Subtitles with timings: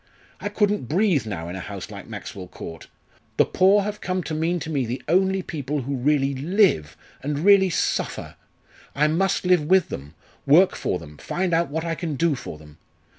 [0.39, 2.87] I couldn't breathe now in a house like Maxwell Court.
[3.37, 7.45] The poor have come to mean to me the only people who really live, and
[7.45, 8.33] really suffer.
[8.95, 10.15] I must live with them,
[10.47, 12.79] work for them, find out what I can do for them.